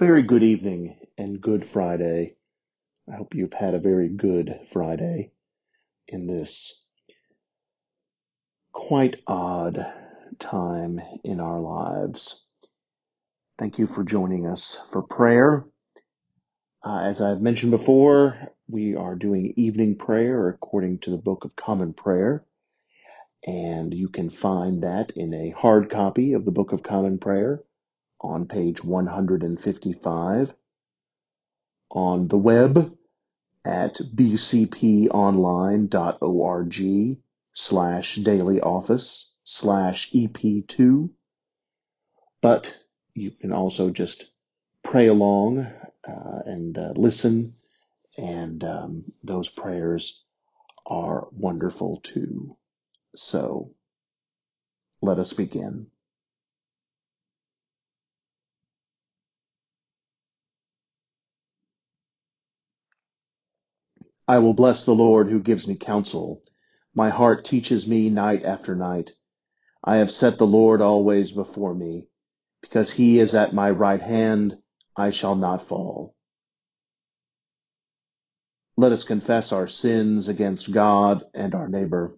Very 0.00 0.22
good 0.22 0.42
evening 0.42 0.96
and 1.18 1.42
good 1.42 1.62
Friday. 1.62 2.36
I 3.06 3.16
hope 3.16 3.34
you've 3.34 3.52
had 3.52 3.74
a 3.74 3.78
very 3.78 4.08
good 4.08 4.60
Friday 4.72 5.32
in 6.08 6.26
this 6.26 6.88
quite 8.72 9.16
odd 9.26 9.92
time 10.38 11.02
in 11.22 11.38
our 11.38 11.60
lives. 11.60 12.48
Thank 13.58 13.78
you 13.78 13.86
for 13.86 14.02
joining 14.02 14.46
us 14.46 14.88
for 14.90 15.02
prayer. 15.02 15.66
Uh, 16.82 17.02
as 17.04 17.20
I've 17.20 17.42
mentioned 17.42 17.72
before, 17.72 18.38
we 18.68 18.96
are 18.96 19.14
doing 19.14 19.52
evening 19.56 19.96
prayer 19.96 20.48
according 20.48 21.00
to 21.00 21.10
the 21.10 21.18
Book 21.18 21.44
of 21.44 21.56
Common 21.56 21.92
Prayer, 21.92 22.42
and 23.46 23.92
you 23.92 24.08
can 24.08 24.30
find 24.30 24.82
that 24.82 25.10
in 25.14 25.34
a 25.34 25.50
hard 25.50 25.90
copy 25.90 26.32
of 26.32 26.46
the 26.46 26.52
Book 26.52 26.72
of 26.72 26.82
Common 26.82 27.18
Prayer 27.18 27.62
on 28.20 28.46
page 28.46 28.84
155 28.84 30.54
on 31.90 32.28
the 32.28 32.38
web 32.38 32.96
at 33.64 33.94
bcponline.org 33.94 35.08
slash 37.52 38.16
daily 38.16 38.60
office 38.60 39.36
slash 39.44 40.12
EP2. 40.12 41.10
But 42.40 42.76
you 43.14 43.30
can 43.32 43.52
also 43.52 43.90
just 43.90 44.30
pray 44.82 45.08
along 45.08 45.58
uh, 46.08 46.38
and 46.46 46.78
uh, 46.78 46.92
listen, 46.96 47.54
and 48.16 48.64
um, 48.64 49.04
those 49.22 49.48
prayers 49.48 50.24
are 50.86 51.28
wonderful 51.32 52.00
too. 52.02 52.56
So 53.14 53.72
let 55.02 55.18
us 55.18 55.32
begin. 55.32 55.88
I 64.30 64.38
will 64.38 64.54
bless 64.54 64.84
the 64.84 64.94
Lord 64.94 65.28
who 65.28 65.40
gives 65.40 65.66
me 65.66 65.74
counsel. 65.74 66.40
My 66.94 67.10
heart 67.10 67.44
teaches 67.44 67.88
me 67.88 68.10
night 68.10 68.44
after 68.44 68.76
night. 68.76 69.10
I 69.82 69.96
have 69.96 70.12
set 70.12 70.38
the 70.38 70.46
Lord 70.46 70.80
always 70.80 71.32
before 71.32 71.74
me. 71.74 72.06
Because 72.60 72.92
he 72.92 73.18
is 73.18 73.34
at 73.34 73.52
my 73.52 73.68
right 73.72 74.00
hand, 74.00 74.56
I 74.96 75.10
shall 75.10 75.34
not 75.34 75.66
fall. 75.66 76.14
Let 78.76 78.92
us 78.92 79.02
confess 79.02 79.50
our 79.50 79.66
sins 79.66 80.28
against 80.28 80.70
God 80.70 81.24
and 81.34 81.52
our 81.52 81.66
neighbor. 81.66 82.16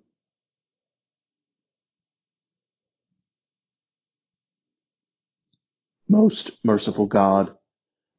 Most 6.11 6.63
merciful 6.63 7.07
God, 7.07 7.57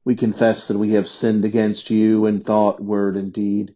we 0.03 0.15
confess 0.15 0.67
that 0.69 0.79
we 0.79 0.93
have 0.93 1.07
sinned 1.07 1.45
against 1.45 1.91
you 1.91 2.25
in 2.25 2.41
thought, 2.41 2.83
word, 2.83 3.17
and 3.17 3.31
deed, 3.31 3.75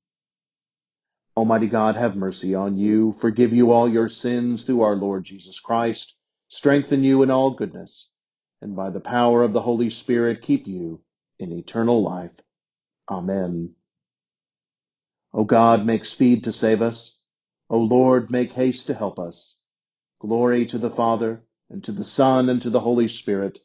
Almighty 1.41 1.65
God, 1.65 1.95
have 1.95 2.15
mercy 2.15 2.53
on 2.53 2.77
you, 2.77 3.13
forgive 3.13 3.51
you 3.51 3.71
all 3.71 3.89
your 3.89 4.07
sins 4.07 4.63
through 4.63 4.83
our 4.83 4.95
Lord 4.95 5.23
Jesus 5.23 5.59
Christ, 5.59 6.15
strengthen 6.49 7.03
you 7.03 7.23
in 7.23 7.31
all 7.31 7.49
goodness, 7.55 8.11
and 8.61 8.75
by 8.75 8.91
the 8.91 8.99
power 8.99 9.41
of 9.41 9.51
the 9.51 9.59
Holy 9.59 9.89
Spirit 9.89 10.43
keep 10.43 10.67
you 10.67 11.01
in 11.39 11.51
eternal 11.51 12.03
life. 12.03 12.39
Amen. 13.09 13.73
O 15.33 15.43
God, 15.43 15.83
make 15.83 16.05
speed 16.05 16.43
to 16.43 16.51
save 16.51 16.83
us. 16.83 17.19
O 17.71 17.79
Lord, 17.79 18.29
make 18.29 18.51
haste 18.51 18.85
to 18.85 18.93
help 18.93 19.17
us. 19.17 19.57
Glory 20.19 20.67
to 20.67 20.77
the 20.77 20.91
Father, 20.91 21.41
and 21.71 21.83
to 21.85 21.91
the 21.91 22.03
Son, 22.03 22.49
and 22.49 22.61
to 22.61 22.69
the 22.69 22.79
Holy 22.79 23.07
Spirit, 23.07 23.57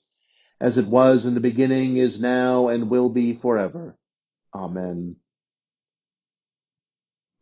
as 0.63 0.79
it 0.79 0.87
was 0.87 1.27
in 1.27 1.35
the 1.35 1.41
beginning, 1.41 1.99
is 1.99 2.19
now, 2.19 2.69
and 2.69 2.89
will 2.89 3.11
be 3.11 3.35
forever. 3.35 3.99
Amen. 4.55 5.17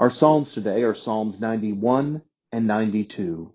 Our 0.00 0.08
Psalms 0.08 0.54
today 0.54 0.82
are 0.84 0.94
Psalms 0.94 1.42
91 1.42 2.22
and 2.52 2.66
92. 2.66 3.52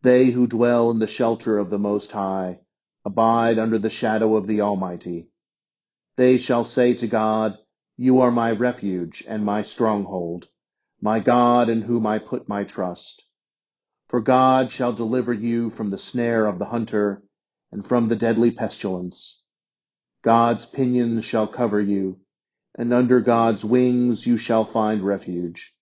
They 0.00 0.30
who 0.30 0.46
dwell 0.46 0.90
in 0.90 0.98
the 0.98 1.06
shelter 1.06 1.58
of 1.58 1.68
the 1.68 1.78
Most 1.78 2.12
High 2.12 2.60
abide 3.04 3.58
under 3.58 3.78
the 3.78 3.90
shadow 3.90 4.34
of 4.36 4.46
the 4.46 4.62
Almighty. 4.62 5.28
They 6.16 6.38
shall 6.38 6.64
say 6.64 6.94
to 6.94 7.06
God, 7.06 7.58
You 7.98 8.22
are 8.22 8.30
my 8.30 8.50
refuge 8.50 9.22
and 9.28 9.44
my 9.44 9.60
stronghold, 9.60 10.48
my 10.98 11.20
God 11.20 11.68
in 11.68 11.82
whom 11.82 12.06
I 12.06 12.18
put 12.18 12.48
my 12.48 12.64
trust. 12.64 13.28
For 14.08 14.22
God 14.22 14.72
shall 14.72 14.94
deliver 14.94 15.34
you 15.34 15.68
from 15.68 15.90
the 15.90 15.98
snare 15.98 16.46
of 16.46 16.58
the 16.58 16.64
hunter 16.64 17.22
and 17.72 17.86
from 17.86 18.08
the 18.08 18.16
deadly 18.16 18.52
pestilence. 18.52 19.42
God's 20.22 20.64
pinions 20.64 21.26
shall 21.26 21.46
cover 21.46 21.78
you, 21.78 22.18
and 22.74 22.92
under 22.92 23.20
God's 23.20 23.64
wings 23.64 24.26
you 24.26 24.36
shall 24.36 24.64
find 24.64 25.02
refuge. 25.02 25.74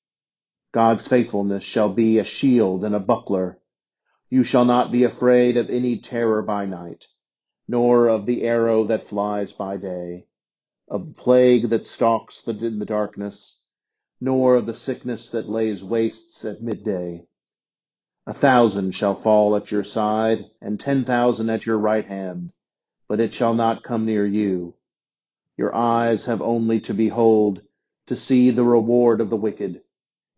God's 0.72 1.06
faithfulness 1.06 1.62
shall 1.62 1.92
be 1.92 2.18
a 2.18 2.24
shield 2.24 2.84
and 2.84 2.94
a 2.94 3.00
buckler. 3.00 3.58
You 4.28 4.44
shall 4.44 4.64
not 4.64 4.92
be 4.92 5.04
afraid 5.04 5.56
of 5.56 5.70
any 5.70 5.98
terror 5.98 6.42
by 6.42 6.66
night, 6.66 7.06
nor 7.66 8.08
of 8.08 8.26
the 8.26 8.42
arrow 8.42 8.84
that 8.84 9.08
flies 9.08 9.52
by 9.52 9.76
day, 9.76 10.26
of 10.88 11.06
the 11.06 11.14
plague 11.14 11.70
that 11.70 11.86
stalks 11.86 12.46
in 12.46 12.78
the 12.78 12.86
darkness, 12.86 13.62
nor 14.20 14.56
of 14.56 14.66
the 14.66 14.74
sickness 14.74 15.30
that 15.30 15.48
lays 15.48 15.82
wastes 15.82 16.44
at 16.44 16.62
midday. 16.62 17.26
A 18.26 18.34
thousand 18.34 18.92
shall 18.92 19.14
fall 19.14 19.56
at 19.56 19.72
your 19.72 19.82
side, 19.82 20.44
and 20.60 20.78
ten 20.78 21.04
thousand 21.04 21.50
at 21.50 21.66
your 21.66 21.78
right 21.78 22.04
hand, 22.04 22.52
but 23.08 23.18
it 23.18 23.32
shall 23.32 23.54
not 23.54 23.82
come 23.82 24.04
near 24.06 24.26
you. 24.26 24.74
Your 25.56 25.74
eyes 25.74 26.24
have 26.26 26.40
only 26.40 26.80
to 26.82 26.94
behold, 26.94 27.62
to 28.06 28.16
see 28.16 28.50
the 28.50 28.64
reward 28.64 29.20
of 29.20 29.30
the 29.30 29.36
wicked, 29.36 29.82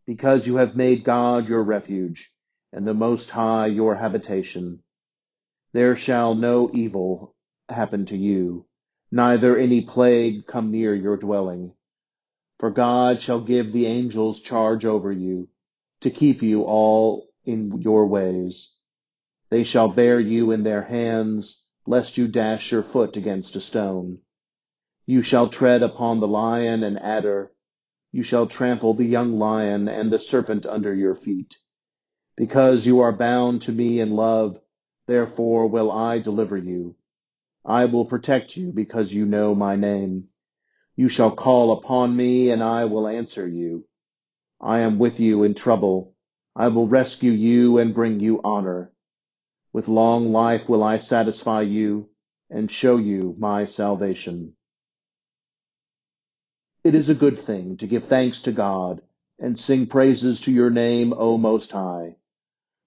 because 0.07 0.47
you 0.47 0.57
have 0.57 0.77
made 0.77 1.05
God 1.05 1.49
your 1.49 1.63
refuge, 1.63 2.33
and 2.73 2.87
the 2.87 2.95
Most 2.95 3.31
High 3.31 3.67
your 3.67 3.95
habitation. 3.95 4.83
There 5.73 5.97
shall 5.97 6.35
no 6.35 6.71
evil 6.73 7.35
happen 7.69 8.07
to 8.07 8.17
you, 8.17 8.67
neither 9.11 9.57
any 9.57 9.83
plague 9.83 10.47
come 10.47 10.71
near 10.71 10.95
your 10.95 11.17
dwelling. 11.17 11.73
For 12.59 12.71
God 12.71 13.21
shall 13.21 13.41
give 13.41 13.73
the 13.73 13.87
angels 13.87 14.41
charge 14.41 14.85
over 14.85 15.11
you, 15.11 15.49
to 16.01 16.11
keep 16.11 16.43
you 16.43 16.63
all 16.63 17.29
in 17.45 17.81
your 17.81 18.07
ways. 18.07 18.77
They 19.51 19.65
shall 19.65 19.89
bear 19.89 20.19
you 20.21 20.51
in 20.51 20.63
their 20.63 20.83
hands, 20.83 21.67
lest 21.87 22.17
you 22.17 22.29
dash 22.29 22.73
your 22.73 22.83
foot 22.83 23.17
against 23.17 23.57
a 23.57 23.61
stone. 23.61 24.19
You 25.05 25.21
shall 25.21 25.49
tread 25.49 25.83
upon 25.83 26.21
the 26.21 26.29
lion 26.29 26.85
and 26.85 26.97
adder. 26.99 27.53
You 28.13 28.23
shall 28.23 28.47
trample 28.47 28.95
the 28.95 29.05
young 29.05 29.39
lion 29.39 29.89
and 29.89 30.13
the 30.13 30.19
serpent 30.19 30.65
under 30.65 30.95
your 30.95 31.15
feet. 31.17 31.57
Because 32.37 32.87
you 32.87 33.01
are 33.01 33.13
bound 33.13 33.63
to 33.63 33.73
me 33.73 33.99
in 33.99 34.13
love, 34.13 34.61
therefore 35.07 35.67
will 35.67 35.91
I 35.91 36.21
deliver 36.21 36.57
you. 36.57 36.95
I 37.65 37.87
will 37.87 38.05
protect 38.05 38.57
you 38.57 38.73
because 38.73 39.13
you 39.13 39.27
know 39.27 39.55
my 39.55 39.77
name. 39.77 40.29
You 40.95 41.09
shall 41.09 41.35
call 41.35 41.73
upon 41.73 42.15
me 42.15 42.51
and 42.51 42.63
I 42.63 42.85
will 42.85 43.09
answer 43.09 43.49
you. 43.49 43.87
I 44.61 44.81
am 44.81 44.99
with 45.01 45.19
you 45.19 45.43
in 45.43 45.55
trouble. 45.55 46.15
I 46.55 46.69
will 46.69 46.87
rescue 46.87 47.33
you 47.33 47.79
and 47.79 47.93
bring 47.93 48.21
you 48.21 48.41
honor. 48.45 48.93
With 49.73 49.89
long 49.89 50.31
life 50.31 50.69
will 50.69 50.83
I 50.83 50.99
satisfy 50.99 51.63
you 51.63 52.11
and 52.51 52.71
show 52.71 52.99
you 52.99 53.35
my 53.39 53.65
salvation. 53.65 54.55
It 56.85 56.97
is 56.97 57.09
a 57.09 57.15
good 57.15 57.39
thing 57.39 57.77
to 57.77 57.87
give 57.87 58.07
thanks 58.07 58.43
to 58.43 58.51
God 58.51 59.03
and 59.39 59.57
sing 59.57 59.87
praises 59.87 60.41
to 60.41 60.53
your 60.53 60.69
name, 60.69 61.15
O 61.17 61.39
Most 61.39 61.71
High, 61.71 62.17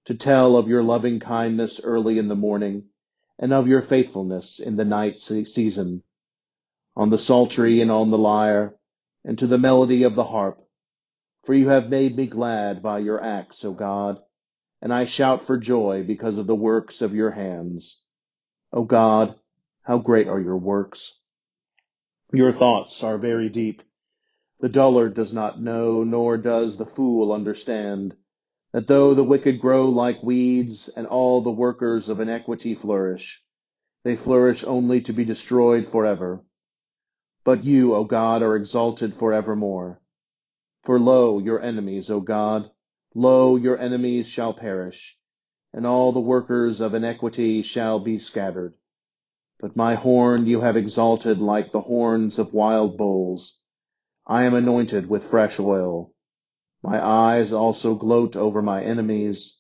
to 0.03 0.13
tell 0.13 0.57
of 0.57 0.67
your 0.67 0.83
loving 0.83 1.21
kindness 1.21 1.79
early 1.81 2.17
in 2.17 2.27
the 2.27 2.35
morning 2.35 2.89
and 3.39 3.53
of 3.53 3.69
your 3.69 3.81
faithfulness 3.81 4.59
in 4.59 4.75
the 4.75 4.83
night 4.83 5.17
season, 5.17 6.03
on 6.97 7.09
the 7.09 7.17
psaltery 7.17 7.79
and 7.81 7.89
on 7.89 8.11
the 8.11 8.17
lyre, 8.17 8.75
and 9.23 9.39
to 9.39 9.47
the 9.47 9.57
melody 9.57 10.03
of 10.03 10.15
the 10.15 10.25
harp. 10.25 10.61
For 11.45 11.53
you 11.53 11.69
have 11.69 11.89
made 11.89 12.17
me 12.17 12.27
glad 12.27 12.83
by 12.83 12.99
your 12.99 13.23
acts, 13.23 13.63
O 13.63 13.71
God, 13.73 14.21
and 14.81 14.93
I 14.93 15.05
shout 15.05 15.41
for 15.41 15.57
joy 15.57 16.03
because 16.03 16.37
of 16.37 16.47
the 16.47 16.55
works 16.55 17.01
of 17.01 17.15
your 17.15 17.31
hands. 17.31 18.01
O 18.73 18.83
God, 18.83 19.39
how 19.83 19.99
great 19.99 20.27
are 20.27 20.41
your 20.41 20.57
works! 20.57 21.17
Your 22.33 22.51
thoughts 22.51 23.03
are 23.03 23.17
very 23.19 23.49
deep. 23.49 23.83
The 24.59 24.69
dullard 24.69 25.13
does 25.13 25.31
not 25.31 25.61
know, 25.61 26.03
nor 26.03 26.37
does 26.37 26.75
the 26.75 26.85
fool 26.85 27.31
understand, 27.31 28.15
that 28.73 28.87
though 28.87 29.13
the 29.13 29.23
wicked 29.23 29.59
grow 29.61 29.89
like 29.89 30.23
weeds, 30.23 30.89
and 30.89 31.05
all 31.05 31.41
the 31.41 31.51
workers 31.51 32.09
of 32.09 32.19
iniquity 32.19 32.73
flourish, 32.73 33.43
they 34.03 34.15
flourish 34.15 34.63
only 34.63 35.01
to 35.01 35.13
be 35.13 35.23
destroyed 35.23 35.85
forever. 35.87 36.43
But 37.43 37.63
you, 37.63 37.93
O 37.93 38.03
God, 38.05 38.41
are 38.41 38.55
exalted 38.55 39.13
forevermore. 39.13 40.01
For 40.81 40.99
lo, 40.99 41.37
your 41.39 41.61
enemies, 41.61 42.09
O 42.09 42.21
God, 42.21 42.71
lo, 43.13 43.55
your 43.55 43.77
enemies 43.77 44.27
shall 44.27 44.53
perish, 44.53 45.19
and 45.73 45.85
all 45.85 46.11
the 46.11 46.19
workers 46.19 46.81
of 46.81 46.95
iniquity 46.95 47.61
shall 47.61 47.99
be 47.99 48.17
scattered. 48.17 48.73
But 49.59 49.75
my 49.75 49.95
horn 49.95 50.47
you 50.47 50.59
have 50.59 50.75
exalted 50.75 51.39
like 51.39 51.71
the 51.71 51.81
horns 51.81 52.37
of 52.37 52.53
wild 52.53 52.97
bulls. 52.97 53.61
I 54.27 54.43
am 54.43 54.53
anointed 54.53 55.07
with 55.07 55.23
fresh 55.23 55.59
oil. 55.59 56.13
My 56.83 57.03
eyes 57.03 57.53
also 57.53 57.95
gloat 57.95 58.35
over 58.35 58.61
my 58.61 58.83
enemies, 58.83 59.59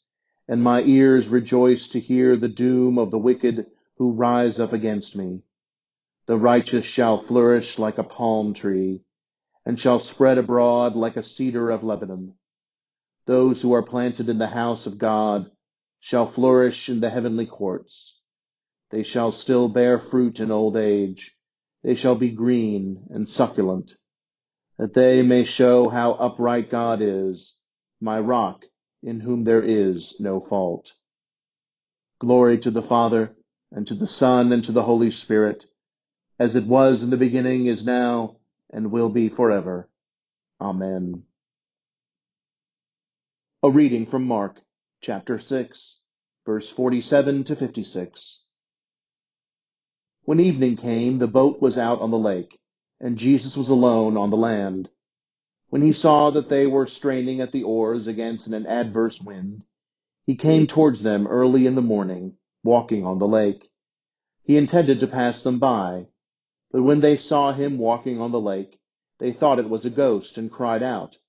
and 0.49 0.61
my 0.61 0.83
ears 0.83 1.29
rejoice 1.29 1.87
to 1.89 1.99
hear 1.99 2.35
the 2.35 2.49
doom 2.49 2.97
of 2.97 3.09
the 3.09 3.17
wicked 3.17 3.67
who 3.97 4.11
rise 4.11 4.59
up 4.59 4.73
against 4.73 5.15
me. 5.15 5.43
The 6.25 6.37
righteous 6.37 6.85
shall 6.85 7.17
flourish 7.17 7.79
like 7.79 7.97
a 7.97 8.03
palm 8.03 8.53
tree, 8.53 9.05
and 9.65 9.79
shall 9.79 9.99
spread 9.99 10.37
abroad 10.37 10.95
like 10.95 11.15
a 11.15 11.23
cedar 11.23 11.69
of 11.69 11.83
Lebanon. 11.83 12.35
Those 13.25 13.61
who 13.61 13.71
are 13.73 13.81
planted 13.81 14.27
in 14.27 14.39
the 14.39 14.47
house 14.47 14.87
of 14.87 14.97
God 14.97 15.51
shall 15.99 16.27
flourish 16.27 16.89
in 16.89 16.99
the 16.99 17.09
heavenly 17.09 17.45
courts. 17.45 18.21
They 18.95 19.03
shall 19.03 19.33
still 19.33 19.67
bear 19.67 19.99
fruit 19.99 20.39
in 20.39 20.51
old 20.51 20.77
age. 20.77 21.37
They 21.83 21.95
shall 21.95 22.15
be 22.15 22.29
green 22.29 23.05
and 23.09 23.27
succulent, 23.27 23.91
that 24.77 24.93
they 24.93 25.21
may 25.21 25.43
show 25.43 25.89
how 25.89 26.13
upright 26.13 26.69
God 26.69 27.01
is, 27.01 27.57
my 27.99 28.21
rock, 28.21 28.63
in 29.03 29.19
whom 29.19 29.43
there 29.43 29.61
is 29.61 30.17
no 30.21 30.39
fault. 30.39 30.93
Glory 32.19 32.57
to 32.59 32.71
the 32.71 32.81
Father, 32.81 33.35
and 33.69 33.85
to 33.87 33.95
the 33.95 34.07
Son, 34.07 34.53
and 34.53 34.63
to 34.63 34.71
the 34.71 34.83
Holy 34.83 35.11
Spirit, 35.11 35.65
as 36.39 36.55
it 36.55 36.65
was 36.65 37.03
in 37.03 37.09
the 37.09 37.17
beginning, 37.17 37.65
is 37.65 37.85
now, 37.85 38.37
and 38.69 38.93
will 38.93 39.09
be 39.09 39.27
forever. 39.27 39.89
Amen. 40.61 41.23
A 43.61 43.69
reading 43.69 44.05
from 44.05 44.25
Mark, 44.25 44.61
chapter 45.01 45.37
6, 45.37 46.01
verse 46.45 46.69
47 46.69 47.43
to 47.43 47.57
56. 47.57 48.44
When 50.25 50.39
evening 50.39 50.75
came, 50.75 51.19
the 51.19 51.27
boat 51.27 51.61
was 51.61 51.77
out 51.77 52.01
on 52.01 52.09
the 52.09 52.17
lake, 52.17 52.59
and 52.99 53.15
Jesus 53.15 53.55
was 53.55 53.69
alone 53.69 54.17
on 54.17 54.31
the 54.31 54.37
land. 54.37 54.89
When 55.69 55.83
he 55.83 55.93
saw 55.93 56.31
that 56.31 56.49
they 56.49 56.65
were 56.65 56.87
straining 56.87 57.41
at 57.41 57.51
the 57.51 57.61
oars 57.61 58.07
against 58.07 58.47
an 58.47 58.65
adverse 58.65 59.21
wind, 59.21 59.65
he 60.25 60.35
came 60.35 60.65
towards 60.65 61.03
them 61.03 61.27
early 61.27 61.67
in 61.67 61.75
the 61.75 61.81
morning, 61.83 62.37
walking 62.63 63.05
on 63.05 63.19
the 63.19 63.27
lake. 63.27 63.69
He 64.41 64.57
intended 64.57 64.99
to 65.01 65.07
pass 65.07 65.43
them 65.43 65.59
by, 65.59 66.07
but 66.71 66.81
when 66.81 67.01
they 67.01 67.17
saw 67.17 67.51
him 67.53 67.77
walking 67.77 68.19
on 68.19 68.31
the 68.31 68.41
lake, 68.41 68.79
they 69.19 69.31
thought 69.31 69.59
it 69.59 69.69
was 69.69 69.85
a 69.85 69.91
ghost 69.91 70.39
and 70.39 70.51
cried 70.51 70.81
out, 70.81 71.19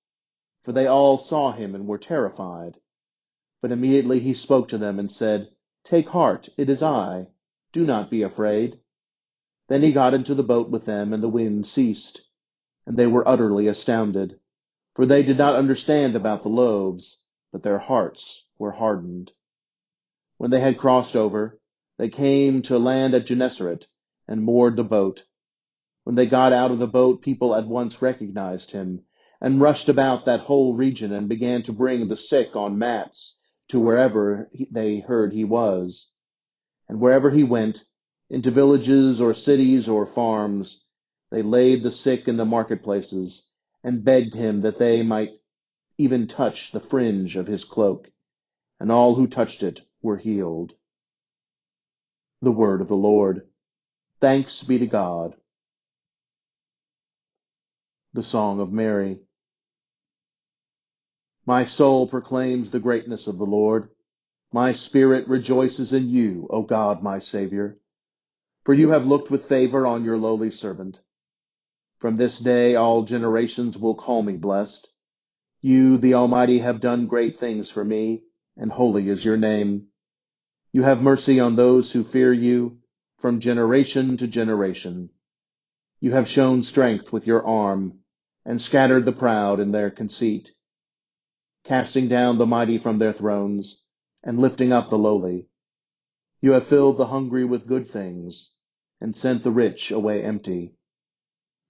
for 0.62 0.72
they 0.72 0.86
all 0.86 1.18
saw 1.18 1.52
him 1.52 1.74
and 1.74 1.86
were 1.86 1.98
terrified. 1.98 2.80
But 3.60 3.72
immediately 3.72 4.20
he 4.20 4.32
spoke 4.32 4.68
to 4.68 4.78
them 4.78 4.98
and 4.98 5.12
said, 5.12 5.50
Take 5.84 6.08
heart, 6.08 6.48
it 6.56 6.70
is 6.70 6.82
I. 6.82 7.26
Do 7.72 7.84
not 7.84 8.08
be 8.08 8.22
afraid. 8.22 8.80
Then 9.68 9.82
he 9.82 9.90
got 9.90 10.14
into 10.14 10.32
the 10.32 10.44
boat 10.44 10.70
with 10.70 10.84
them, 10.84 11.12
and 11.12 11.20
the 11.20 11.28
wind 11.28 11.66
ceased. 11.66 12.24
And 12.86 12.96
they 12.96 13.08
were 13.08 13.26
utterly 13.26 13.66
astounded, 13.66 14.38
for 14.94 15.04
they 15.06 15.24
did 15.24 15.38
not 15.38 15.56
understand 15.56 16.14
about 16.14 16.44
the 16.44 16.48
loaves, 16.48 17.24
but 17.50 17.64
their 17.64 17.78
hearts 17.78 18.46
were 18.60 18.70
hardened. 18.70 19.32
When 20.36 20.52
they 20.52 20.60
had 20.60 20.78
crossed 20.78 21.16
over, 21.16 21.58
they 21.98 22.08
came 22.08 22.62
to 22.62 22.78
land 22.78 23.14
at 23.14 23.26
Gennesaret, 23.26 23.88
and 24.28 24.44
moored 24.44 24.76
the 24.76 24.84
boat. 24.84 25.24
When 26.04 26.14
they 26.14 26.26
got 26.26 26.52
out 26.52 26.70
of 26.70 26.78
the 26.78 26.86
boat, 26.86 27.20
people 27.20 27.52
at 27.52 27.66
once 27.66 28.00
recognized 28.00 28.70
him, 28.70 29.04
and 29.40 29.60
rushed 29.60 29.88
about 29.88 30.26
that 30.26 30.40
whole 30.40 30.76
region, 30.76 31.12
and 31.12 31.28
began 31.28 31.62
to 31.62 31.72
bring 31.72 32.06
the 32.06 32.14
sick 32.14 32.54
on 32.54 32.78
mats 32.78 33.40
to 33.70 33.80
wherever 33.80 34.48
they 34.70 35.00
heard 35.00 35.32
he 35.32 35.42
was. 35.44 36.12
And 36.88 37.00
wherever 37.00 37.30
he 37.30 37.42
went, 37.42 37.84
into 38.28 38.50
villages 38.50 39.20
or 39.20 39.34
cities 39.34 39.88
or 39.88 40.06
farms, 40.06 40.84
they 41.30 41.42
laid 41.42 41.82
the 41.82 41.90
sick 41.90 42.28
in 42.28 42.36
the 42.36 42.44
marketplaces, 42.44 43.50
and 43.84 44.04
begged 44.04 44.34
him 44.34 44.62
that 44.62 44.78
they 44.78 45.02
might 45.02 45.40
even 45.98 46.26
touch 46.26 46.72
the 46.72 46.80
fringe 46.80 47.36
of 47.36 47.46
his 47.46 47.64
cloak. 47.64 48.10
And 48.80 48.90
all 48.92 49.14
who 49.14 49.26
touched 49.26 49.62
it 49.62 49.80
were 50.02 50.16
healed. 50.16 50.74
The 52.42 52.52
word 52.52 52.80
of 52.80 52.88
the 52.88 52.96
Lord. 52.96 53.48
Thanks 54.20 54.62
be 54.62 54.78
to 54.78 54.86
God. 54.86 55.34
The 58.12 58.22
Song 58.22 58.60
of 58.60 58.72
Mary. 58.72 59.20
My 61.46 61.64
soul 61.64 62.08
proclaims 62.08 62.70
the 62.70 62.80
greatness 62.80 63.28
of 63.28 63.38
the 63.38 63.46
Lord. 63.46 63.90
My 64.52 64.72
spirit 64.72 65.28
rejoices 65.28 65.92
in 65.92 66.08
you, 66.08 66.48
O 66.50 66.62
God, 66.62 67.02
my 67.02 67.18
Savior. 67.18 67.76
For 68.66 68.74
you 68.74 68.88
have 68.88 69.06
looked 69.06 69.30
with 69.30 69.46
favor 69.46 69.86
on 69.86 70.04
your 70.04 70.18
lowly 70.18 70.50
servant. 70.50 71.00
From 72.00 72.16
this 72.16 72.40
day 72.40 72.74
all 72.74 73.04
generations 73.04 73.78
will 73.78 73.94
call 73.94 74.24
me 74.24 74.32
blessed. 74.32 74.88
You, 75.60 75.98
the 75.98 76.14
Almighty, 76.14 76.58
have 76.58 76.80
done 76.80 77.06
great 77.06 77.38
things 77.38 77.70
for 77.70 77.84
me, 77.84 78.24
and 78.56 78.72
holy 78.72 79.08
is 79.08 79.24
your 79.24 79.36
name. 79.36 79.86
You 80.72 80.82
have 80.82 81.00
mercy 81.00 81.38
on 81.38 81.54
those 81.54 81.92
who 81.92 82.02
fear 82.02 82.32
you 82.32 82.78
from 83.18 83.38
generation 83.38 84.16
to 84.16 84.26
generation. 84.26 85.10
You 86.00 86.10
have 86.10 86.28
shown 86.28 86.64
strength 86.64 87.12
with 87.12 87.24
your 87.24 87.46
arm 87.46 88.00
and 88.44 88.60
scattered 88.60 89.04
the 89.04 89.12
proud 89.12 89.60
in 89.60 89.70
their 89.70 89.92
conceit, 89.92 90.50
casting 91.62 92.08
down 92.08 92.38
the 92.38 92.46
mighty 92.46 92.78
from 92.78 92.98
their 92.98 93.12
thrones 93.12 93.84
and 94.24 94.40
lifting 94.40 94.72
up 94.72 94.90
the 94.90 94.98
lowly. 94.98 95.46
You 96.40 96.50
have 96.50 96.66
filled 96.66 96.98
the 96.98 97.06
hungry 97.06 97.44
with 97.44 97.68
good 97.68 97.88
things 97.88 98.54
and 99.06 99.14
sent 99.14 99.44
the 99.44 99.52
rich 99.52 99.92
away 99.92 100.24
empty. 100.24 100.74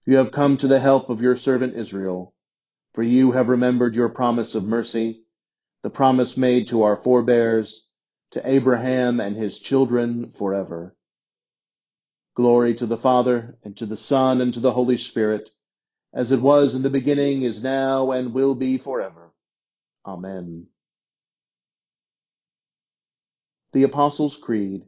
You 0.07 0.15
have 0.15 0.31
come 0.31 0.57
to 0.57 0.67
the 0.67 0.79
help 0.79 1.11
of 1.11 1.21
your 1.21 1.35
servant 1.35 1.75
Israel, 1.75 2.33
for 2.95 3.03
you 3.03 3.31
have 3.33 3.47
remembered 3.47 3.95
your 3.95 4.09
promise 4.09 4.55
of 4.55 4.65
mercy, 4.65 5.21
the 5.83 5.91
promise 5.91 6.35
made 6.35 6.69
to 6.69 6.81
our 6.81 6.95
forebears, 6.95 7.91
to 8.31 8.41
Abraham 8.43 9.19
and 9.19 9.35
his 9.35 9.59
children 9.59 10.31
forever. 10.31 10.95
Glory 12.35 12.73
to 12.73 12.87
the 12.87 12.97
Father, 12.97 13.55
and 13.63 13.77
to 13.77 13.85
the 13.85 13.95
Son, 13.95 14.41
and 14.41 14.51
to 14.55 14.59
the 14.59 14.71
Holy 14.71 14.97
Spirit, 14.97 15.51
as 16.15 16.31
it 16.31 16.41
was 16.41 16.73
in 16.73 16.81
the 16.81 16.89
beginning, 16.89 17.43
is 17.43 17.61
now, 17.61 18.09
and 18.09 18.33
will 18.33 18.55
be 18.55 18.79
forever. 18.79 19.31
Amen. 20.07 20.65
The 23.73 23.83
Apostles' 23.83 24.37
Creed. 24.37 24.87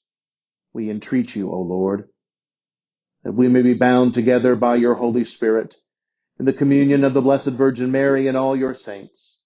we 0.73 0.89
entreat 0.89 1.35
you, 1.35 1.51
O 1.51 1.61
Lord. 1.61 2.09
That 3.23 3.33
we 3.33 3.47
may 3.47 3.61
be 3.61 3.73
bound 3.73 4.13
together 4.13 4.55
by 4.55 4.75
your 4.75 4.95
Holy 4.95 5.25
Spirit 5.25 5.75
in 6.39 6.45
the 6.45 6.53
communion 6.53 7.03
of 7.03 7.13
the 7.13 7.21
Blessed 7.21 7.49
Virgin 7.49 7.91
Mary 7.91 8.27
and 8.27 8.35
all 8.35 8.55
your 8.55 8.73
saints, 8.73 9.39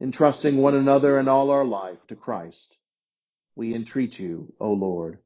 entrusting 0.00 0.58
one 0.58 0.74
another 0.74 1.18
and 1.18 1.28
all 1.28 1.50
our 1.50 1.64
life 1.64 2.06
to 2.08 2.16
Christ. 2.16 2.76
We 3.56 3.74
entreat 3.74 4.18
you, 4.18 4.52
O 4.60 4.72
Lord. 4.72 5.20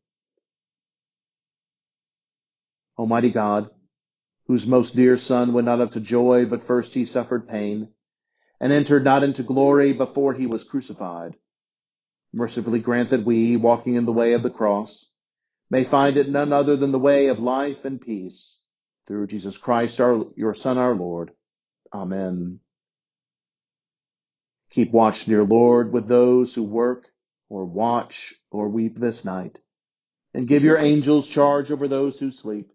Almighty 2.98 3.30
God, 3.30 3.70
whose 4.46 4.66
most 4.66 4.94
dear 4.94 5.16
Son 5.16 5.52
went 5.52 5.66
not 5.66 5.80
up 5.80 5.92
to 5.92 6.00
joy, 6.00 6.46
but 6.46 6.62
first 6.62 6.94
he 6.94 7.04
suffered 7.04 7.48
pain, 7.48 7.88
and 8.60 8.72
entered 8.72 9.04
not 9.04 9.22
into 9.22 9.42
glory 9.42 9.92
before 9.92 10.34
he 10.34 10.46
was 10.46 10.64
crucified, 10.64 11.36
mercifully 12.32 12.80
grant 12.80 13.10
that 13.10 13.24
we, 13.24 13.56
walking 13.56 13.94
in 13.94 14.04
the 14.04 14.12
way 14.12 14.34
of 14.34 14.42
the 14.42 14.50
cross, 14.50 15.10
may 15.70 15.84
find 15.84 16.16
it 16.16 16.28
none 16.28 16.52
other 16.52 16.76
than 16.76 16.92
the 16.92 16.98
way 16.98 17.26
of 17.26 17.38
life 17.38 17.84
and 17.84 18.00
peace, 18.00 18.60
through 19.06 19.26
Jesus 19.26 19.56
Christ, 19.56 20.00
our, 20.00 20.26
your 20.36 20.54
Son, 20.54 20.78
our 20.78 20.94
Lord. 20.94 21.32
Amen. 21.92 22.60
Keep 24.70 24.92
watch, 24.92 25.24
dear 25.24 25.44
Lord, 25.44 25.92
with 25.92 26.08
those 26.08 26.54
who 26.54 26.62
work 26.62 27.06
or 27.48 27.64
watch 27.64 28.34
or 28.50 28.68
weep 28.68 28.98
this 28.98 29.24
night, 29.24 29.58
and 30.34 30.46
give 30.46 30.62
your 30.62 30.76
angels 30.76 31.26
charge 31.26 31.70
over 31.70 31.88
those 31.88 32.18
who 32.18 32.30
sleep. 32.30 32.70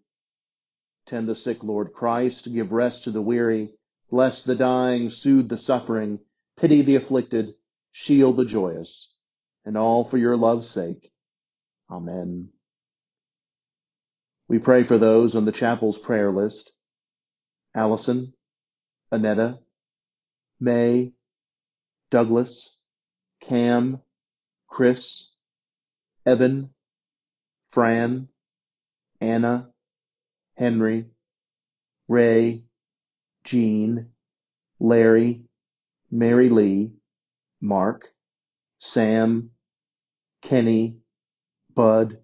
Tend 1.06 1.28
the 1.28 1.34
sick, 1.34 1.62
Lord 1.62 1.92
Christ, 1.92 2.52
give 2.52 2.72
rest 2.72 3.04
to 3.04 3.10
the 3.10 3.22
weary, 3.22 3.70
bless 4.10 4.42
the 4.42 4.56
dying, 4.56 5.10
soothe 5.10 5.48
the 5.48 5.56
suffering, 5.56 6.18
pity 6.56 6.82
the 6.82 6.96
afflicted, 6.96 7.54
shield 7.92 8.36
the 8.36 8.44
joyous, 8.44 9.14
and 9.64 9.76
all 9.76 10.02
for 10.02 10.18
your 10.18 10.36
love's 10.36 10.68
sake. 10.68 11.12
Amen. 11.90 12.48
We 14.48 14.58
pray 14.58 14.84
for 14.84 14.98
those 14.98 15.34
on 15.34 15.44
the 15.44 15.52
chapel's 15.52 15.98
prayer 15.98 16.30
list. 16.30 16.72
Allison, 17.74 18.34
Annetta, 19.10 19.58
May, 20.60 21.12
Douglas, 22.10 22.78
Cam, 23.40 24.00
Chris, 24.68 25.34
Evan, 26.26 26.70
Fran, 27.70 28.28
Anna, 29.20 29.70
Henry, 30.56 31.06
Ray, 32.08 32.64
Jean, 33.44 34.10
Larry, 34.78 35.42
Mary 36.10 36.50
Lee, 36.50 36.92
Mark, 37.60 38.12
Sam, 38.78 39.50
Kenny, 40.42 40.98
Bud, 41.74 42.18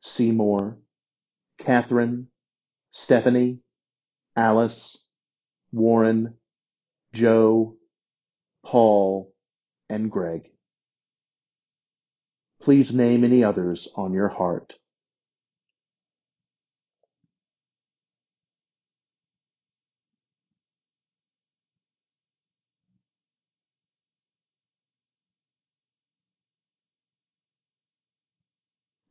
Seymour, 0.00 0.78
Catherine, 1.58 2.28
Stephanie, 2.90 3.60
Alice, 4.36 5.08
Warren, 5.72 6.34
Joe, 7.12 7.76
Paul, 8.64 9.32
and 9.88 10.10
Greg. 10.10 10.50
Please 12.60 12.94
name 12.94 13.24
any 13.24 13.44
others 13.44 13.88
on 13.96 14.12
your 14.12 14.28
heart. 14.28 14.76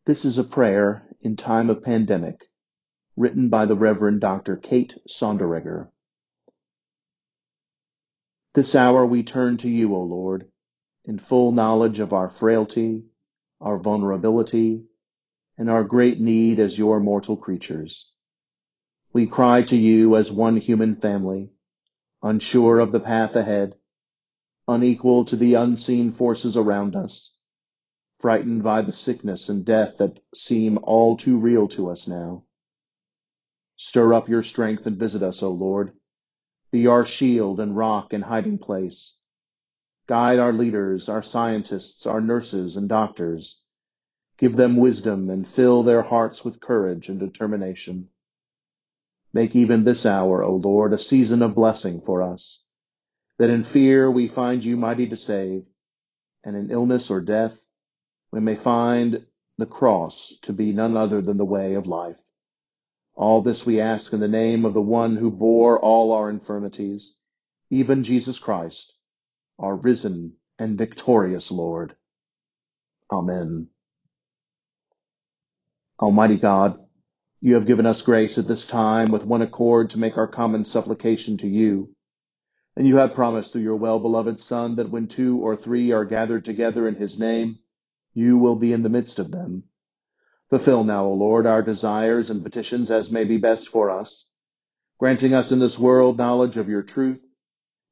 This 0.06 0.24
is 0.24 0.38
a 0.38 0.44
prayer 0.44 1.08
in 1.22 1.36
time 1.36 1.72
of 1.72 1.82
pandemic 1.82 2.48
written 3.18 3.50
by 3.50 3.66
the 3.66 3.76
Reverend 3.76 4.22
Dr. 4.22 4.56
Kate 4.56 4.94
Sonderegger. 5.10 5.90
This 8.54 8.76
hour 8.76 9.04
we 9.04 9.24
turn 9.24 9.58
to 9.58 9.68
you, 9.68 9.96
O 9.96 10.04
Lord, 10.04 10.52
in 11.06 11.18
full 11.18 11.52
knowledge 11.52 12.00
of 12.00 12.14
our 12.14 12.30
frailty, 12.30 13.06
our 13.60 13.80
vulnerability, 13.80 14.84
and 15.58 15.72
our 15.72 15.84
great 15.84 16.22
need 16.22 16.60
as 16.60 16.78
your 16.78 17.00
mortal 17.00 17.36
creatures. 17.36 18.12
We 19.12 19.26
cry 19.26 19.64
to 19.64 19.76
you 19.76 20.18
as 20.18 20.32
one 20.32 20.58
human 20.58 20.98
family, 20.98 21.50
unsure 22.22 22.78
of 22.78 22.92
the 22.92 23.00
path 23.00 23.36
ahead, 23.36 23.74
unequal 24.68 25.26
to 25.26 25.36
the 25.36 25.56
unseen 25.56 26.12
forces 26.12 26.56
around 26.56 26.96
us, 26.96 27.40
frightened 28.20 28.64
by 28.64 28.82
the 28.82 28.92
sickness 28.92 29.50
and 29.50 29.66
death 29.66 29.98
that 29.98 30.20
seem 30.34 30.80
all 30.84 31.18
too 31.18 31.38
real 31.38 31.68
to 31.68 31.90
us 31.90 32.08
now. 32.08 32.44
Stir 33.76 34.14
up 34.14 34.30
your 34.30 34.44
strength 34.44 34.86
and 34.86 34.98
visit 34.98 35.22
us, 35.22 35.44
O 35.44 35.52
Lord. 35.52 35.92
Be 36.72 36.88
our 36.88 37.06
shield 37.06 37.60
and 37.60 37.76
rock 37.76 38.14
and 38.14 38.24
hiding 38.24 38.58
place. 38.58 39.20
Guide 40.08 40.40
our 40.40 40.54
leaders, 40.54 41.10
our 41.10 41.22
scientists, 41.22 42.06
our 42.06 42.22
nurses 42.22 42.78
and 42.78 42.88
doctors. 42.88 43.64
Give 44.38 44.56
them 44.56 44.78
wisdom 44.78 45.30
and 45.30 45.48
fill 45.48 45.84
their 45.84 46.02
hearts 46.02 46.46
with 46.46 46.62
courage 46.62 47.10
and 47.10 47.20
determination. 47.20 48.10
Make 49.34 49.56
even 49.56 49.84
this 49.84 50.06
hour, 50.06 50.44
O 50.44 50.56
Lord, 50.56 50.94
a 50.94 50.98
season 50.98 51.42
of 51.42 51.56
blessing 51.56 52.02
for 52.02 52.22
us, 52.22 52.64
that 53.38 53.50
in 53.50 53.66
fear 53.66 54.10
we 54.10 54.28
find 54.28 54.64
you 54.64 54.78
mighty 54.78 55.08
to 55.08 55.16
save, 55.16 55.66
and 56.44 56.56
in 56.56 56.72
illness 56.72 57.12
or 57.12 57.20
death 57.20 57.65
we 58.32 58.40
may 58.40 58.56
find 58.56 59.26
the 59.58 59.66
cross 59.66 60.38
to 60.42 60.54
be 60.54 60.74
none 60.74 60.98
other 60.98 61.22
than 61.22 61.38
the 61.38 61.46
way 61.46 61.76
of 61.76 61.88
life. 61.88 62.22
All 63.16 63.42
this 63.42 63.66
we 63.66 63.80
ask 63.80 64.12
in 64.12 64.20
the 64.20 64.28
name 64.28 64.66
of 64.66 64.74
the 64.74 64.82
one 64.82 65.16
who 65.16 65.32
bore 65.32 65.80
all 65.80 66.12
our 66.12 66.30
infirmities, 66.30 67.18
even 67.70 68.04
Jesus 68.04 68.40
Christ, 68.40 68.94
our 69.58 69.76
risen 69.76 70.34
and 70.60 70.78
victorious 70.78 71.52
Lord. 71.52 71.96
Amen. 73.12 73.70
Almighty 76.02 76.36
God, 76.36 76.80
you 77.40 77.54
have 77.54 77.68
given 77.68 77.86
us 77.86 78.02
grace 78.02 78.38
at 78.38 78.48
this 78.48 78.66
time 78.66 79.12
with 79.12 79.24
one 79.24 79.42
accord 79.42 79.92
to 79.92 80.00
make 80.00 80.18
our 80.18 80.28
common 80.28 80.66
supplication 80.66 81.38
to 81.38 81.48
you. 81.48 81.96
And 82.76 82.86
you 82.86 82.98
have 82.98 83.14
promised 83.14 83.54
through 83.54 83.62
your 83.62 83.78
well-beloved 83.78 84.40
Son 84.40 84.76
that 84.76 84.90
when 84.90 85.08
two 85.08 85.38
or 85.40 85.56
three 85.56 85.94
are 85.94 86.04
gathered 86.04 86.44
together 86.44 86.88
in 86.88 86.96
his 86.96 87.18
name, 87.18 87.60
You 88.16 88.38
will 88.38 88.56
be 88.56 88.74
in 88.74 88.82
the 88.82 88.90
midst 88.90 89.20
of 89.20 89.30
them. 89.30 89.66
Fulfill 90.50 90.84
now, 90.84 91.06
O 91.06 91.14
Lord, 91.14 91.46
our 91.46 91.62
desires 91.62 92.30
and 92.30 92.42
petitions 92.42 92.90
as 92.90 93.12
may 93.12 93.26
be 93.26 93.38
best 93.38 93.68
for 93.68 93.90
us, 93.92 94.32
granting 94.98 95.34
us 95.34 95.52
in 95.52 95.60
this 95.60 95.78
world 95.78 96.18
knowledge 96.18 96.58
of 96.58 96.70
your 96.70 96.82
truth, 96.82 97.24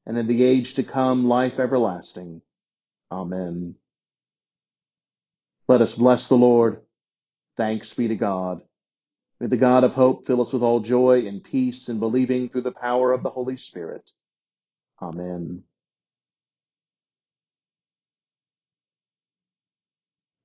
and 0.05 0.17
in 0.17 0.25
the 0.25 0.43
age 0.43 0.75
to 0.75 0.83
come 0.83 1.27
life 1.27 1.59
everlasting. 1.59 2.41
Amen. 3.11 3.75
Let 5.67 5.81
us 5.81 5.95
bless 5.95 6.27
the 6.27 6.37
Lord. 6.37 6.81
Thanks 7.57 7.93
be 7.93 8.07
to 8.07 8.15
God. 8.15 8.61
May 9.39 9.47
the 9.47 9.57
God 9.57 9.83
of 9.83 9.93
hope 9.93 10.25
fill 10.25 10.41
us 10.41 10.53
with 10.53 10.63
all 10.63 10.79
joy 10.79 11.27
and 11.27 11.43
peace 11.43 11.89
in 11.89 11.99
believing 11.99 12.47
through 12.47 12.61
the 12.61 12.71
power 12.71 13.11
of 13.11 13.23
the 13.23 13.29
Holy 13.29 13.57
Spirit. 13.57 14.09
Amen. 15.01 15.63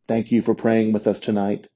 Thank 0.08 0.32
you 0.32 0.40
for 0.40 0.54
praying 0.54 0.94
with 0.94 1.06
us 1.06 1.20
tonight. 1.20 1.68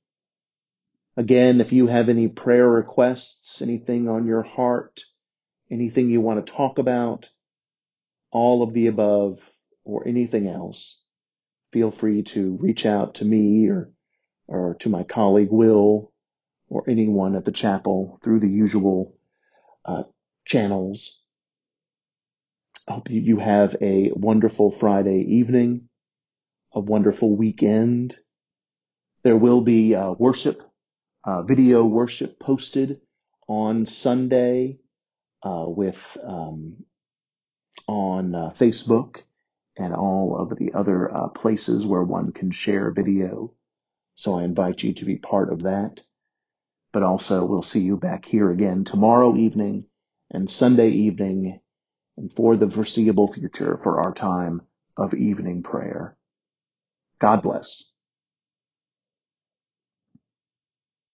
Again, 1.19 1.61
if 1.61 1.73
you 1.73 1.87
have 1.87 2.09
any 2.09 2.29
prayer 2.29 2.67
requests, 2.67 3.61
anything 3.61 4.09
on 4.09 4.27
your 4.27 4.43
heart, 4.43 5.03
anything 5.71 6.09
you 6.09 6.23
want 6.23 6.45
to 6.45 6.53
talk 6.53 6.79
about, 6.79 7.29
all 8.31 8.63
of 8.63 8.73
the 8.73 8.87
above, 8.87 9.39
or 9.85 10.09
anything 10.09 10.49
else, 10.49 11.05
feel 11.73 11.91
free 11.91 12.23
to 12.23 12.57
reach 12.59 12.87
out 12.87 13.17
to 13.17 13.27
me 13.27 13.69
or, 13.69 13.91
or 14.47 14.77
to 14.81 14.89
my 14.89 15.03
colleague 15.03 15.51
Will 15.51 16.11
or 16.71 16.89
anyone 16.89 17.37
at 17.37 17.45
the 17.45 17.53
chapel 17.53 18.19
through 18.25 18.41
the 18.41 18.49
usual 18.49 19.15
uh, 19.85 20.05
channels. 20.47 21.21
I 22.89 22.95
hope 22.95 23.11
you, 23.11 23.21
you 23.21 23.37
have 23.37 23.77
a 23.83 24.11
wonderful 24.15 24.71
Friday 24.71 25.21
evening, 25.37 25.91
a 26.75 26.81
wonderful 26.81 27.35
weekend. 27.37 28.17
There 29.23 29.37
will 29.37 29.61
be 29.61 29.95
uh, 29.95 30.13
worship, 30.13 30.61
uh, 31.25 31.43
video 31.43 31.85
worship 31.85 32.39
posted 32.41 33.01
on 33.49 33.87
Sunday 33.87 34.79
uh, 35.43 35.65
with 35.67 36.17
um, 36.25 36.85
on 37.87 38.35
uh, 38.35 38.51
Facebook 38.59 39.23
and 39.77 39.95
all 39.95 40.37
of 40.39 40.57
the 40.59 40.73
other 40.75 41.15
uh, 41.15 41.29
places 41.29 41.87
where 41.87 42.03
one 42.03 42.33
can 42.33 42.51
share 42.51 42.91
video. 42.91 43.55
So 44.15 44.39
I 44.39 44.45
invite 44.45 44.83
you 44.83 44.93
to 44.95 45.05
be 45.05 45.17
part 45.17 45.53
of 45.53 45.63
that. 45.63 46.01
But 46.93 47.03
also, 47.03 47.45
we'll 47.47 47.63
see 47.63 47.81
you 47.81 47.97
back 47.97 48.27
here 48.27 48.51
again 48.51 48.85
tomorrow 48.85 49.35
evening 49.37 49.87
and 50.31 50.51
Sunday 50.51 50.91
evening 50.91 51.61
and 52.19 52.33
for 52.35 52.57
the 52.57 52.71
foreseeable 52.71 53.33
future 53.33 53.79
for 53.79 54.01
our 54.01 54.13
time 54.13 54.63
of 54.97 55.15
evening 55.15 55.63
prayer. 55.63 56.17
God 57.23 57.43
bless. 57.43 57.92